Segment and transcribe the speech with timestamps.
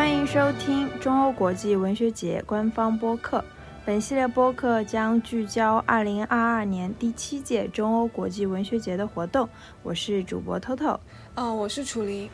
[0.00, 3.44] 欢迎收听中欧国际文学节官方播客。
[3.84, 9.46] 本系列播客将聚焦2022年第七届中欧国际文学节的活动。
[9.82, 10.98] 我是主播 Toto，
[11.34, 12.26] 哦，我是楚林。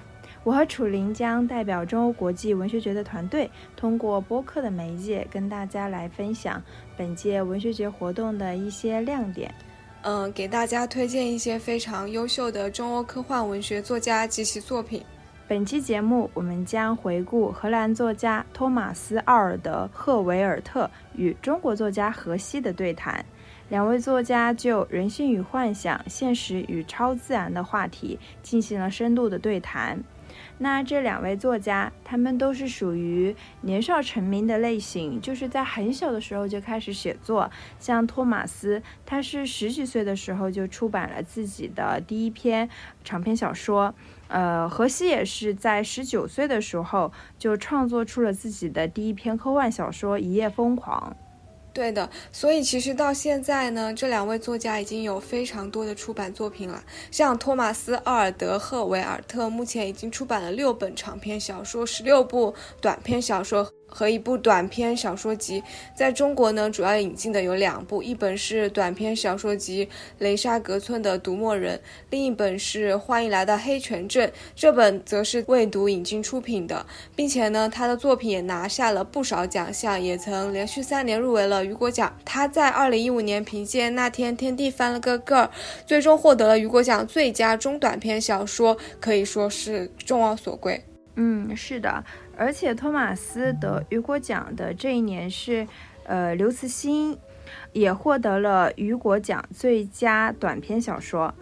[0.44, 6.62] 我和楚林将代表中欧国际文学节的团队，通过播客的媒介，跟大家来分享
[6.96, 9.52] 本届文学节活动的一些亮点。
[10.02, 15.02] 嗯，给大家推荐一些非常优秀的中欧科幻文学作家及其作品。
[15.48, 23.24] 本期节目，我们将回顾荷兰作家托马斯·奥尔德·赫维尔特与中国作家荷西的对谈。
[23.68, 30.02] 两位作家就人性与幻想、现实与超自然的话题进行了深度的对谈。
[30.58, 37.50] 那这两位作家，他们都是属于年少成名的类型，就是在很小的时候就开始写作。
[37.78, 42.68] 像托马斯，他是十几岁的时候就出版了自己的第一篇
[43.04, 43.94] 长篇小说。
[44.28, 51.16] 呃，荷西也是在十九岁的时候就创作出了自己的第一篇科幻小说《一夜疯狂》。
[51.76, 56.82] 对的，所以其实到现在呢，这两位作家已经有非常多的出版作品了。
[57.10, 63.75] 像托马斯·奥尔德·赫维尔特，目前已经出版了六本长篇小说，十六部短篇小说。
[63.86, 65.62] 和一部短篇小说集，
[65.94, 69.86] 在中国呢，主要引进的有两部，一本是短篇小说集
[70.18, 71.78] 《雷沙格村的独墨人》，
[72.10, 82.14] 另一本是《欢迎来到黑泉镇》，这本则是未读引进出品的，并且呢，他的作品也拿下了不少奖项，也曾连续三年入围了雨果奖。
[82.24, 85.44] 他在二零一五年凭借《那天天地翻了个个儿》，
[85.86, 90.82] 最终获得了雨果奖最佳中短篇小说，可以说是众望所归。
[91.18, 92.04] 嗯，是的。
[92.36, 95.66] 而且托马斯得雨果奖的这一年是，
[96.04, 97.16] 呃，刘慈欣
[97.72, 101.34] 也获得了雨果奖最佳短篇小说，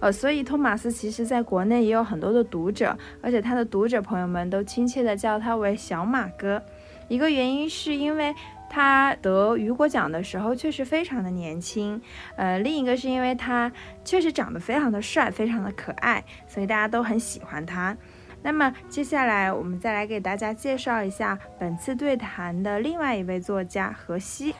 [0.00, 6.62] 呃，所以托马斯其实在国内也有很多的读者，而且他的读者朋友们都亲切的叫他为小马哥。
[7.08, 8.34] 一个原因是因为
[8.68, 12.00] 他得雨果奖的时候确实非常的年轻，
[12.36, 13.72] 呃，另一个是因为他
[14.04, 17.96] 确实长得非常的帅，非常的可爱，所以大家都很喜欢他。
[18.42, 24.54] 那么接下来，我们再来给大家介绍一下本次对谈的另外一位作家荷西。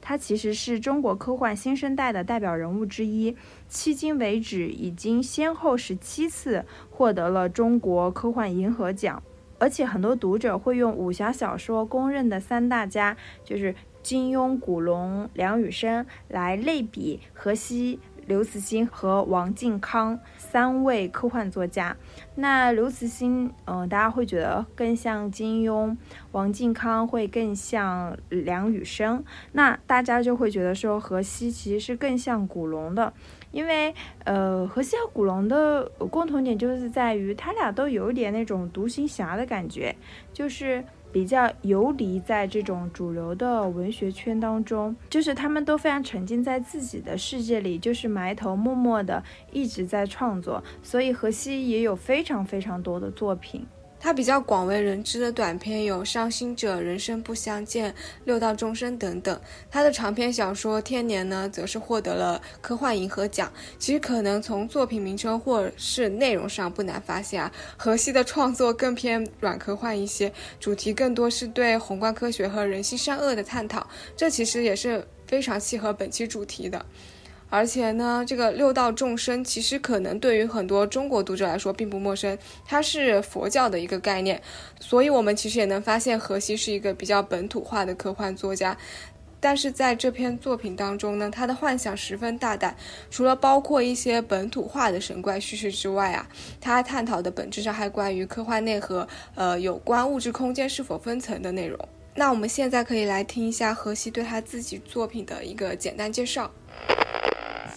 [0.00, 3.36] 他其实是中国科幻新生代的代表人物之一，
[3.68, 9.20] 迄今为止已经先后十七次获得了中国科幻银河奖。
[9.58, 17.98] 而且很多读者会用武侠小说公认的三大家，就是金庸、古龙、梁羽生来类比荷西。
[18.26, 21.96] 刘慈欣和王靖康三位科幻作家，
[22.34, 25.96] 那刘慈欣，嗯，大家会觉得更像金庸，
[26.32, 29.22] 王靖康会更像梁羽生，
[29.52, 33.12] 那大家就会觉得说荷西其实是更像古龙的，
[33.52, 33.94] 因为，
[34.24, 39.94] 呃，荷西和古龙的共同点就是在于他俩都有一点那种独行侠的感觉，
[40.32, 40.84] 就是。
[41.12, 53.66] 比较游离在这种主流的文学圈当中，就是他们都非常沉浸在自己的世界里，就是埋头默默的一直在创作，所以荷西也有非常非常多的作品。
[53.98, 57.90] 他比较广为人知的短篇有《伤心者》《人生不相见》
[58.24, 59.40] 《六道众生》等等。
[59.70, 63.52] 他的长篇小说《天年》呢，则是获得了科幻银河奖。
[63.78, 73.86] 其实可能从作品名称或是内容上不难发现啊，荷西的创作更偏软科幻一些，主题更多是对宏观科学和人性善恶的探讨。
[74.16, 76.84] 这其实也是非常契合本期主题的。
[77.48, 84.42] 而且呢，这个六道众生其实可能对于很多中国读者来说并不陌生，它是佛教的一个概念，
[84.80, 88.76] 所以我们其实也能发现荷西是一个比较本土化的科幻作家。
[89.38, 92.74] 但是在这篇作品当中呢，他的幻想十分大胆，
[93.10, 96.26] 除了包括一些本土化的神怪叙事之外啊，
[96.60, 99.06] 他探讨的本质上还关于科幻内核，
[99.36, 101.78] 呃，有关物质空间是否分层的内容。
[102.14, 106.50] 那我们现在可以来听一下荷西对他自己作品的一个简单介绍。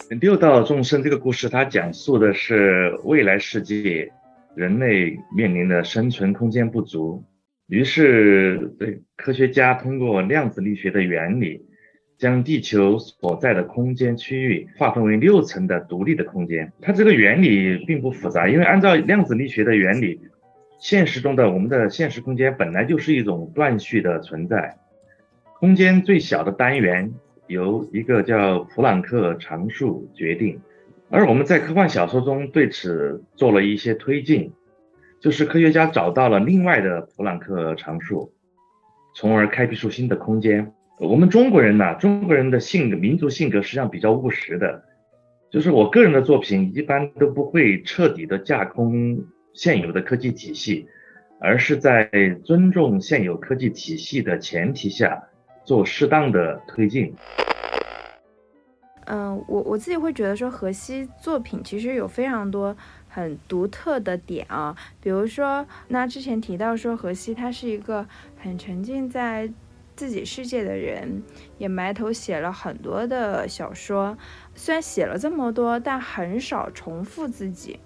[0.10, 4.12] 六道众生这个故事，它讲述的是未来世界，
[4.56, 7.24] 人类面临的生存空间不足，
[7.68, 11.64] 于是对科学家通过量子力学的原理，
[12.18, 16.74] 将地球所在的空间区域划分为六层的独立的空间。
[16.82, 20.20] 它这个原理并不复杂，因为按照量子力学的原理，
[20.80, 24.76] 现实中的我们的现实空间本来就是一种断续的存在，
[25.60, 27.14] 空间最小的单元。
[27.50, 30.62] 由一个叫普朗克常数决定，
[31.10, 34.54] 而我们在科幻小说中对此做了一些推进，
[35.20, 38.32] 就是科学家找到了另外的普朗克常数，
[39.16, 40.72] 从而开辟出新的空间。
[41.00, 44.84] 我们中国人呢，中国人的性格、民族性格实际上比较务实的，
[45.50, 50.88] 就是我个人的作品一般都不会彻底的架空现有的科技体系，
[51.40, 52.12] 而是在
[52.44, 55.24] 尊重现有科技体系的前提下，
[55.64, 57.14] 做适当的推进。
[59.06, 62.78] 嗯，我我自己会觉得说，荷西作品其实有非常多
[63.08, 68.06] 很独特的点啊，比如说，那之前提到说，荷西他是一个
[68.38, 69.52] 很沉浸在
[69.96, 71.24] 自己世界的人，
[71.58, 74.16] 也埋头写了很多的小说，
[74.54, 77.80] 虽然写了这么多，但很少重复自己。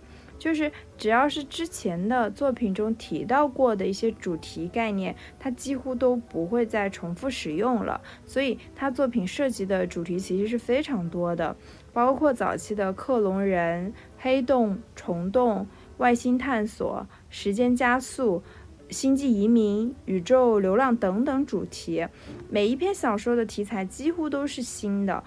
[0.44, 8.02] 就是只要是之前的作品中提到过的一些主题概念，他几乎都不会再重复使用了。
[8.26, 11.56] 所以他作品涉及的主题其实是非常多的，
[11.94, 15.66] 包括早期的克隆人、黑洞、虫洞、
[16.00, 18.44] 外星探索、时间加速、
[18.90, 22.06] 星际移民、宇宙流浪等等主题。
[22.50, 25.24] 每一篇小说的题材几乎都是新的，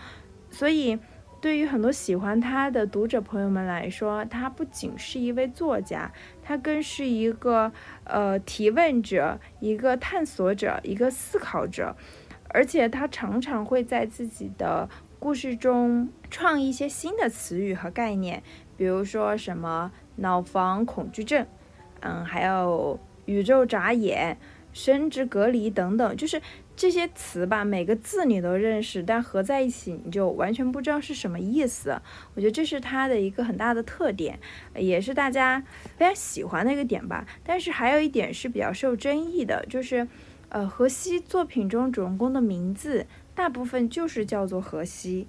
[0.51, 0.99] 所以。
[1.39, 6.11] 对于很多喜欢他的读者朋友们来说，他不仅是一位作家，
[6.43, 7.71] 他更是一个
[8.05, 11.95] 呃提问者、一个探索者、一个思考者，
[12.49, 14.89] 而且他常常会在自己的
[15.21, 18.43] 故事中创一些新的词语和概念，
[18.77, 21.47] 比如说什么脑房恐惧症，
[22.01, 24.37] 嗯，还有宇宙眨眼、
[24.73, 26.41] 生殖隔离等等，就是。
[26.77, 31.99] 这些词吧，每个字你都认识，但合在一起你就完全不知道是什么意思。
[32.35, 34.39] 我觉得这是它的一个很大的特点，
[34.75, 35.65] 也是大家
[35.97, 37.27] 非常喜欢的一个点吧。
[37.43, 40.07] 但是还有一点是比较受争议的，就是，
[40.51, 45.27] 呃，荷西作品中主人公的名字大部分就是叫做荷西，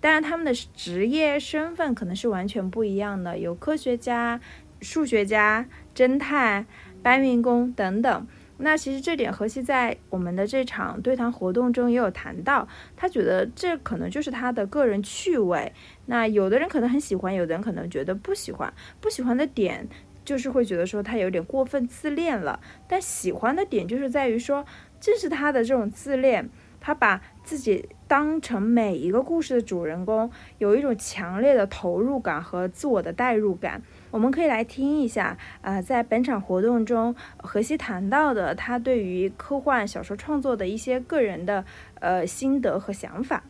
[0.00, 4.40] 当然他们的职业身份可能是完全不一样的，有科学家、
[4.80, 6.66] 数学家、侦探、
[7.02, 8.26] 搬运工等等。
[8.58, 12.66] 那其实这点何西在我们的这场对谈活动中也有谈到，
[12.96, 15.72] 他觉得这可能就是他的个人趣味。
[16.06, 18.72] 那有的人可能很喜欢，有的人可能觉得不喜欢。
[19.00, 19.88] 不喜欢的点
[20.24, 24.64] 就是会觉得说他有点过分自恋了，但喜欢的点就是在于说，
[25.00, 26.50] 正是他的这种自恋，
[26.80, 33.80] 他把自己当成每一个故事的主人公，有一种强烈的投入感和自我的代入感。
[34.10, 41.64] 我们可以来听一下，呃，在本场活动中，荷西谈到的他对于科幻小说创作的一些个人的
[42.00, 43.42] 呃心得和想法。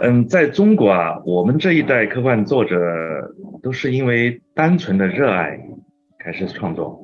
[0.00, 2.76] 嗯，在中国啊，我们这一代科幻作者
[3.62, 5.60] 都是因为单纯的热爱
[6.18, 7.00] 开始创作。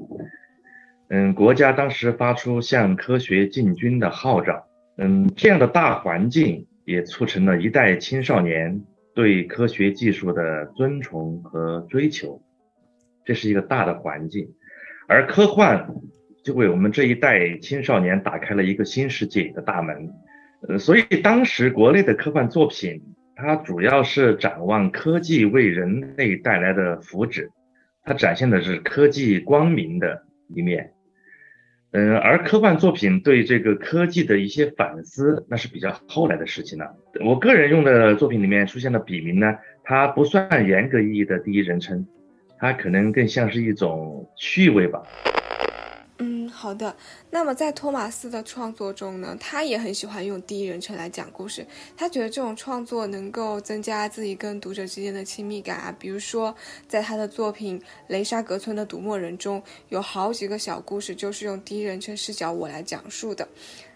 [1.11, 4.67] 嗯，国家当时发出向科学进军的号召，
[4.97, 8.83] 嗯，这样的大环境也促成了一代青少年。
[9.15, 12.43] 对科学技术的尊崇和追求，
[13.25, 14.49] 这是一个大的环境，
[15.07, 15.95] 而科幻
[16.43, 20.11] 就为我们这一代青少年打开了一个新世界的大门。
[20.69, 23.01] 呃，所以当时国内的科幻作品，
[23.37, 27.49] 它主要是展望科技为人类带来的福祉，
[28.03, 30.93] 它展现的是科技光明的一面。
[31.97, 36.93] 嗯，而科幻作品对这个科技的一些反思，那是比较后来的事情了。
[37.25, 39.55] 我个人用的作品里面出现的笔名呢，
[39.85, 42.05] 它不算严格意义的第一人称，
[42.59, 45.05] 它可能更像是一种趣味吧。
[46.65, 46.97] 好的。
[47.29, 51.67] 那么在托马斯的创作中呢，他也很喜欢用第一人称来讲故事。
[51.95, 55.95] 他觉得这种创作能够增加自己跟读者之间的亲密感啊。
[55.99, 56.55] 比如说，
[56.89, 63.47] 在他的作品《雷沙格村的独墨人》中，有好几个小故事就是用第一人称视角我来讲述的。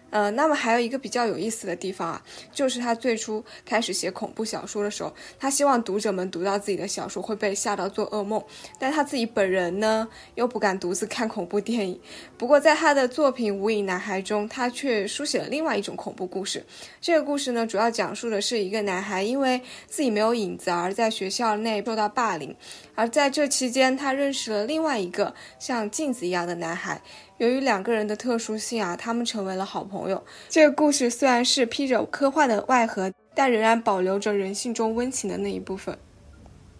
[0.09, 8.43] 呃，那么还有一个比较有意思的地方啊，就是他最初开始写恐怖小说的时候，他希望读者们读到自己的小说会被吓到做噩梦，
[8.77, 11.99] 但他自己本人呢又不敢独自看恐怖电影。
[12.37, 16.65] 不过在他的作品《无影男孩》中，他却书写了另外一种恐怖故事。
[16.99, 22.55] 这个故事呢，主要讲述的是一个男孩因为自己没有影子而在学校内受到霸凌，
[22.95, 27.01] 而在这期间，他认识了另外一个像镜子一样的男孩。
[27.39, 30.21] 由于两个人的特殊性啊，他们成为了好朋友。
[30.49, 35.97] 这个故事虽然是披着科幻的外壳，但仍然保留着人性中温情的那一部分。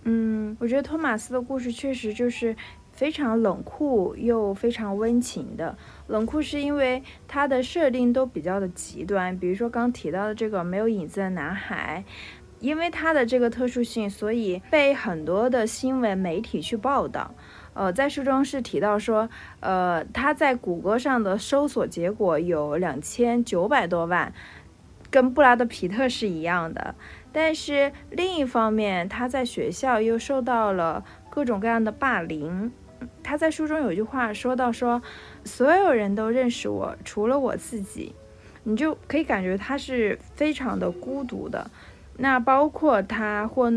[0.03, 2.53] 嗯，我觉得托马斯的故事确实就是
[2.91, 5.77] 非常冷酷又非常温情的。
[6.07, 12.03] 冷酷是因为它的设定都比较的极端，比如说刚提到的这个没有影子的男孩，
[12.59, 17.33] 因为他的这个特殊性，所以被很多的新闻媒体去报道。
[17.73, 24.33] 呃，在书中是提到说，呃，他在谷歌上的搜索结果有两千九百多万，
[25.09, 26.95] 跟布拉德皮特是一样的。
[27.31, 32.71] 但是另一方面，他在学校又受到了各种各样的霸凌。
[33.23, 35.01] 他在书中有句话说到说，
[35.45, 38.13] 所有人都认识我，除了我自己。
[38.63, 41.71] 你就可以感觉他是非常的孤独的。
[42.17, 43.71] 那包括他或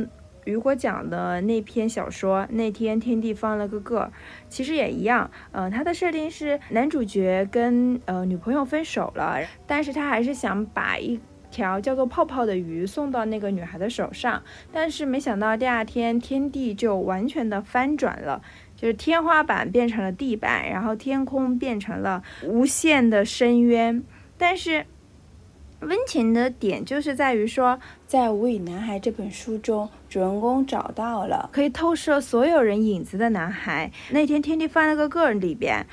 [0.45, 4.01] 雨果奖的那篇小说《那天天地放了个个》，
[4.49, 5.31] 其实也一样。
[5.53, 11.21] 呃，它的设定是男主角跟呃女朋友分手了，但是他还是想把一
[11.51, 18.43] 条叫做泡泡的鱼送到那个女孩的手上，但是没想到第二天天地就完全的翻转了，
[18.75, 24.03] 就是天花板变成了地板，然后天空变成了无限的深渊。
[24.39, 24.87] 但是
[25.83, 33.91] 温情的点就是在于说，在《无语男孩》这本书中，主人公找到了可以透射所有人影子的男孩。
[34.11, 35.87] 那天天地翻了个个人里边。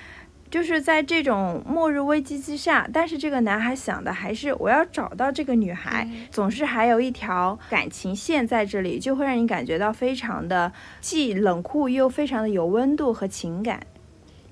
[0.52, 13.80] 就是在这种末日危机之下，但是这个男孩想的还是我要找到这个女孩，总是还有一条感情线在这里，就会让你感觉到非常的既冷酷又非常的有温度和情感。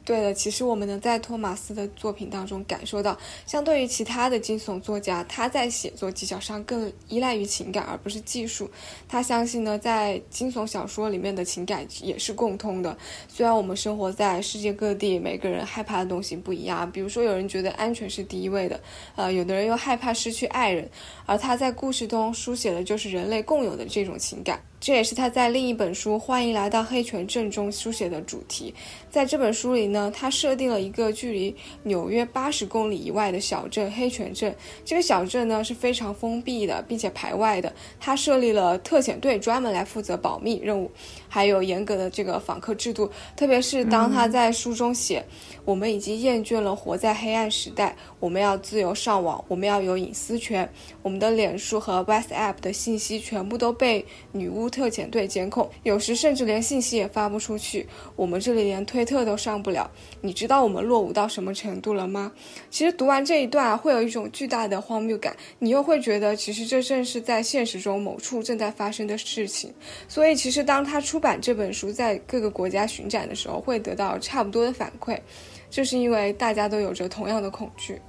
[0.08, 8.72] 对的，其实我们能在托马斯的作品当中感受到，相对于其他的惊悚作家，他在写作技巧上更依赖于情感而不是技术。
[9.10, 12.98] 他相信呢，在惊悚小说里面的情感也是共通的。
[13.28, 18.80] 虽然我们生活在世界各地，每个人害怕的东西不一样，比如说有人觉得安全是第一位的，
[19.18, 20.90] 呃，有的人又害怕失去爱人，
[21.26, 24.64] 而他在故事中书写的就是人类共有的这种情感。
[24.80, 28.74] 这也是他在另一本书《欢迎来到黑泉镇》中书写的主题。
[29.10, 34.56] 在这本书里呢，他设定了一个距离纽约八十公里以外的小镇黑泉镇。
[34.86, 37.74] 这个小镇呢是非常封闭的，并且排外的。
[38.00, 40.92] 他设立了特遣队，专门来负责保密任务，
[41.28, 43.10] 还有严格的这个访客制度。
[43.36, 45.26] 特别是当他在书中写
[45.66, 50.70] ：“我们已经厌倦了活在黑暗时代，我们要自由上网，我们要有隐私权。
[51.02, 57.88] 我们的脸书和 WhatsApp 的信息全部都被女巫。”特遣队监控，有时甚至连信息也发不出去。
[58.16, 59.90] 我们这里连推特都上不了。
[60.22, 62.32] 你知道我们落伍到什么程度了吗？
[62.70, 65.36] 其实读完这一段，会有一种巨大的荒谬感。
[65.58, 69.74] 你又会觉得，其实这正是在现实中某处正在发生的事情。
[70.08, 75.20] 所以，其实当他出出版这本书，在各个国家巡展的时候，会得到差不多的反馈，
[75.68, 78.00] 就是因为大家都有着同样的恐惧。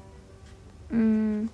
[0.90, 1.48] 嗯。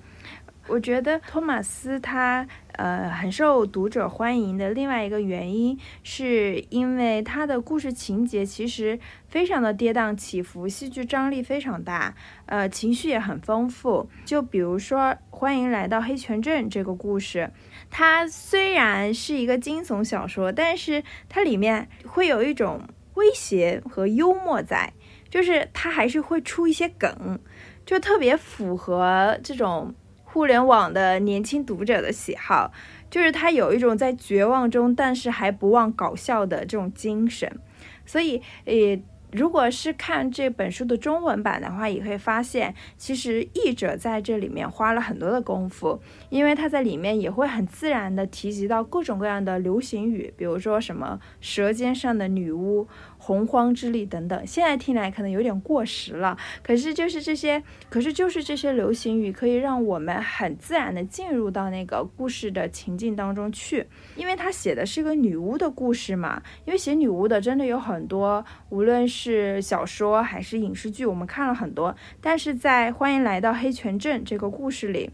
[0.66, 8.98] 我觉得托马斯他呃很受读者欢迎的另外一个原因，是因为他的故事情节其实
[9.34, 12.14] 非常的跌宕起伏，戏剧张力非常大，
[12.46, 14.08] 呃情绪也很丰富。
[14.24, 17.50] 就比如说《欢迎来到黑泉镇》这个故事，
[17.90, 22.80] 它虽然是一个惊悚小说，但是它里面会有一种
[23.12, 24.92] 诙谐和幽默在，
[25.28, 27.40] 就是它还是会出一些梗，
[27.84, 29.92] 就特别符合这种。
[30.22, 32.72] 互联网的年轻读者的喜好，
[33.08, 37.58] 就是他有一种在绝望中，但是还不忘搞笑的这种精神，
[38.06, 39.00] 所以，呃。
[39.34, 46.00] 如果是看这本书的中文版的话，也会发现，其实译者在这里面花了很多的功夫，
[46.30, 52.86] 因为他在里面也会很自然的提及到各种各样的流行语，比如说什么舌尖上的女巫。
[53.16, 56.36] 洪荒之力等等，现在听来可能有点过时了。
[56.62, 63.86] 可是就是这些，可是就是这些流行语，可以让我们很自然的进入到那个故事的情境当中去。
[64.14, 66.42] 因为他写的是个女巫的故事嘛。
[66.66, 71.96] 因为写女巫的真的有很多，无论是是小说还是影视剧，我们看了很多。
[72.20, 75.10] 但是在《欢迎来到黑泉镇》这个故事里，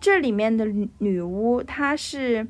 [0.00, 0.64] 这里面的
[0.98, 2.46] 女巫她是。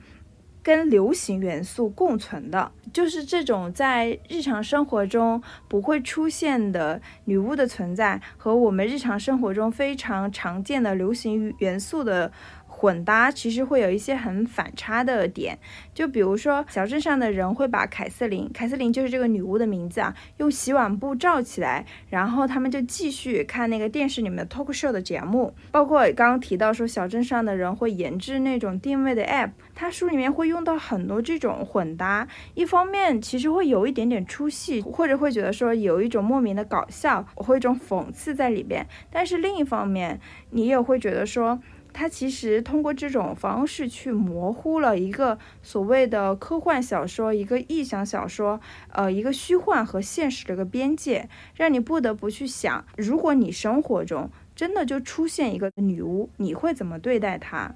[0.65, 12.33] 跟流行元素共存的，就是这种在日常生活中不会出现的女巫的存在，和我们日常生活中非常常见的流行元素的。
[12.77, 15.57] 混搭其实会有一些很反差的点，
[15.95, 41.61] 就比如说小镇上的人会把凯瑟琳，凯瑟琳就是这个女巫的名字啊，用洗碗布罩起来，然后他们就继续看那个电视里面的 talk show 的节目，包括刚刚提到说小镇上的人会研制那种定位的 app，它书里面会用到很多这种混搭，一方面其实会有一点点出戏，或者会觉得说有一种莫名的搞笑，或一种讽刺在里边，但是另一方面你也会觉得说。
[41.95, 48.61] 它其实通过这种方式去模糊了一个所谓的科幻小说、一个臆想小说，
[48.91, 57.73] 呃，一个虚幻和现实的一个边界，让你不得不去想：如果你生活中真的就出现一个女巫，你会怎么对待她？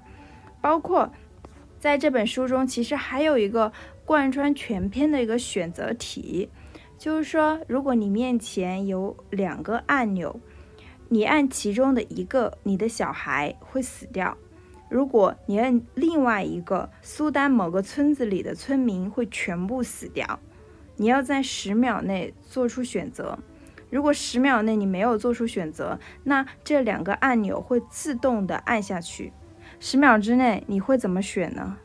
[0.59, 1.09] 包括
[1.79, 3.71] 在这本书中，其实还有一个
[4.03, 6.49] 贯穿全篇的一个选择题，
[6.97, 10.37] 就是说，如果你面前有两个按钮。
[11.09, 14.37] 你按其中的一个，你的小孩会死掉；
[14.89, 20.39] 如果你按另外一个，苏丹某个村子里的村民会全部死掉。
[20.97, 23.39] 你要在十秒内做出选择。
[23.89, 29.33] 如果十秒内你没有做出选择，那这两个按钮会自动的按下去。
[29.79, 31.77] 十秒之内你会怎么选呢？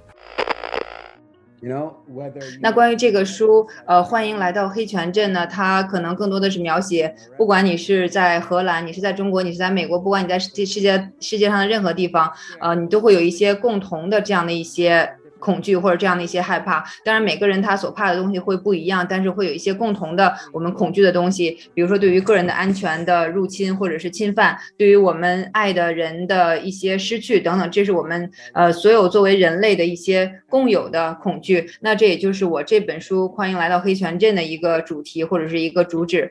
[2.61, 12.31] 那关于这个书，呃，欢迎来到黑泉镇呢，它可能更多的是描写，不管你是在荷兰，你是在中国，你是在美国，不管你在世世界世界上的任何地方，
[12.61, 15.11] 呃，你都会有一些共同的这样的一些。
[15.45, 31.69] 恐惧或者这样的一些害怕，当然每个人他所怕的东西会不一样，但是会有一些共同的我们恐惧的东西，比如说对于个人的安全的入侵或者是侵犯，对于我们爱的人的一些失去等等，这是我们呃所有作为人类的一些共有的恐惧。
[31.81, 36.31] 那这也就是我这本书《欢迎来到黑泉镇》的一个主题或者是一个主旨。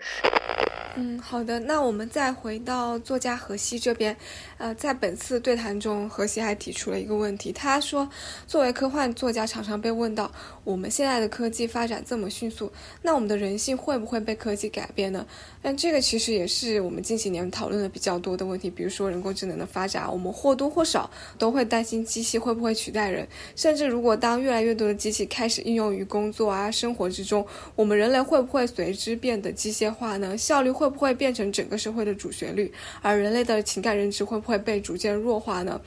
[0.96, 1.60] 嗯，好的。
[1.62, 4.16] 那我们再回到作家荷西这边，
[4.60, 7.52] 呃，在本次对谈中，荷西还提出了一个问题。
[7.52, 8.08] 他说，
[8.46, 10.32] 作为科幻作家，常常被问到，
[10.64, 12.72] 我们现在的科技发展这么迅速，
[13.02, 15.26] 那我们的人性会不会被科技改变呢？
[15.64, 18.70] 但这个其实也是我们近几年讨论的比较多的问题。
[18.70, 21.10] 比如说人工智能的发展，我们或多或少
[21.40, 23.28] 都会担心机器会不会取代人。
[23.56, 27.44] 甚至如果当越来越多的机器开始应用于工作啊、生活之中，
[27.76, 30.38] 我们人类会不会随之变得机械化呢？
[30.38, 30.83] 效率会。
[30.84, 32.70] 会不会变成整个社会的主旋律？
[33.02, 35.80] 而人类的情感认知会不会被逐渐弱化呢？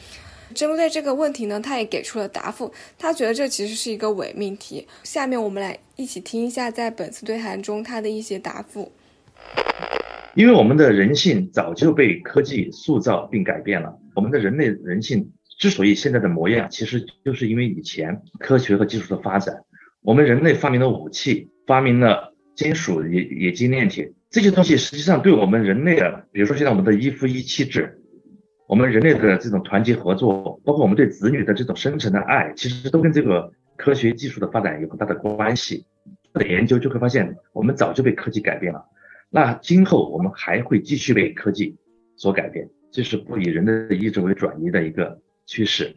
[0.55, 2.73] 针对这个问题呢，他也给出了答复。
[2.97, 4.87] 他觉得这其实是一个伪命题。
[5.03, 8.91] 下面我们来一起听一下，在本次对谈中他的一些答复。
[10.35, 13.99] 因为我们的人性早就被科技塑造并改变了。
[14.15, 19.55] 我们的人类人性之所以现在的模样，其实就是因为以前科学和技术的发展。
[20.01, 24.13] 我们人类发明了武器，发明了金属、冶冶金炼铁。
[24.37, 27.99] 这些东西实际上对我们人类的，比如说现在我们的一夫一妻制，
[28.69, 35.87] 我们人类的这种团结合作，包括我们对子女的这种深沉的爱，其实都跟这个科学技术的发展有很大的关系。
[36.35, 38.85] 的研究就会发现，我们早就被科技改变了。
[39.31, 41.75] 那今后我们还会继续被科技
[42.15, 45.97] 所改变，这是不以人的意志为转移的一个趋势。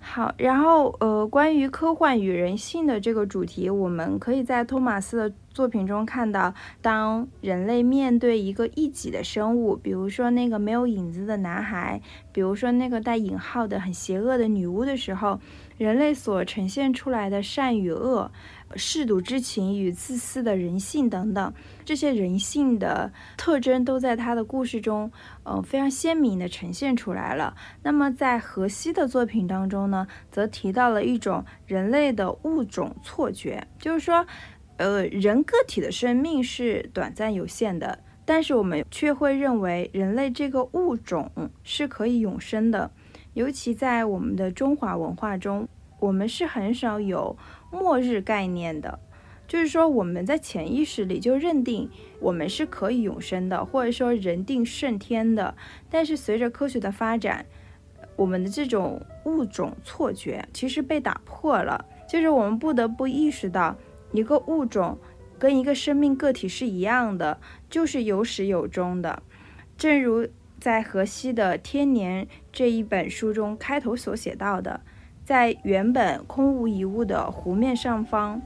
[0.00, 11.98] 好，然后呃，关于科幻与人性的这个主题，我们可以在托马斯的作品中看到，当人类面对一个异己的生物，比如说那个没有影子的男孩，
[12.30, 15.40] 比如说那个带引号的很邪恶的女巫的时候，
[15.78, 18.30] 人类所呈现出来的善与恶。
[18.74, 25.08] 嗜赌之情与自私的人性等等，这些人性的特征都在他的故事中，
[25.44, 27.54] 呃，非常鲜明的呈现出来了。
[27.84, 34.26] 那么在荷西的作品当中呢，则提到了一种人类的物种错觉，就是说，
[34.76, 41.30] 呃，人个体的生命是短暂有限的，但是我们却会认为人类这个物种
[41.62, 42.90] 是可以永生的。
[43.34, 45.68] 尤其在我们的中华文化中，
[46.00, 47.36] 我们是很少有。
[47.72, 48.98] 末日概念的，
[49.46, 55.54] 就是说我们在潜意识里就认定我们是可以永生的，或者说人定胜天的。
[55.90, 57.44] 但是随着科学的发展，
[58.14, 61.84] 我们的这种物种错觉其实被打破了。
[62.08, 63.76] 就是我们不得不意识到，
[64.16, 64.98] 一个物种
[65.38, 69.22] 跟一个生命个体是一样的，就是有始有终的。
[69.76, 70.26] 正如
[70.58, 74.80] 在荷西的《天年》这一本书中开头所写到的。
[75.24, 78.40] 在原本空无一物的湖面上方，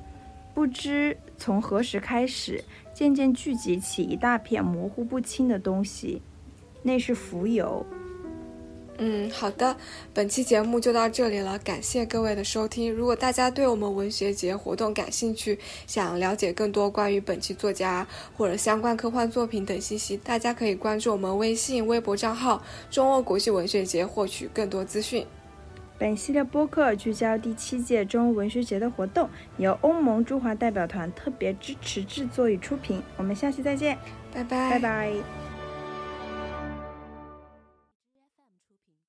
[0.55, 6.23] 不知从何时开始，渐渐聚集起一大片模糊不清的东西，
[6.83, 7.85] 那是浮游。
[9.03, 9.75] 嗯，好的，
[10.13, 12.93] 本期节目就到这里了，感谢各位的收听。
[12.93, 25.25] 如果大家对我们文学节活动感兴趣，想了解更多关于本期作家或者相关科幻作品等信息，大家可以关注我们微信、微博账号“中欧国际文学节”获取更多资讯。
[25.99, 33.03] 本系列播客聚焦第七届中欧文学节的活动，由欧盟驻华代表团特别支持制作与出品。
[33.17, 33.97] 我们下期再见，
[34.35, 35.50] 拜拜，拜拜。